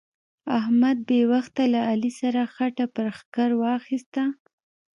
[0.59, 4.23] احمد بې وخته له علي سره خټه پر ښکر واخيسته.